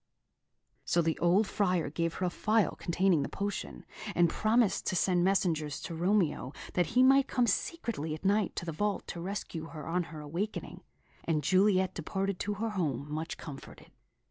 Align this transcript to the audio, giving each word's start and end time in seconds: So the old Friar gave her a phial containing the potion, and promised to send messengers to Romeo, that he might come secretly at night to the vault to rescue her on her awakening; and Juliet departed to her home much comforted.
So 0.83 1.03
the 1.03 1.19
old 1.19 1.45
Friar 1.45 1.91
gave 1.91 2.15
her 2.15 2.25
a 2.25 2.31
phial 2.31 2.71
containing 2.75 3.21
the 3.21 3.29
potion, 3.29 3.85
and 4.15 4.31
promised 4.31 4.87
to 4.87 4.95
send 4.95 5.23
messengers 5.23 5.79
to 5.81 5.93
Romeo, 5.93 6.53
that 6.73 6.87
he 6.97 7.03
might 7.03 7.27
come 7.27 7.45
secretly 7.45 8.15
at 8.15 8.25
night 8.25 8.55
to 8.55 8.65
the 8.65 8.71
vault 8.71 9.05
to 9.09 9.21
rescue 9.21 9.65
her 9.67 9.85
on 9.85 10.05
her 10.05 10.19
awakening; 10.19 10.81
and 11.23 11.43
Juliet 11.43 11.93
departed 11.93 12.39
to 12.39 12.55
her 12.55 12.71
home 12.71 13.11
much 13.13 13.37
comforted. 13.37 13.91